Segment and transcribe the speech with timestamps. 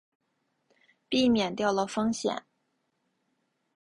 [1.07, 2.43] 避免掉了风险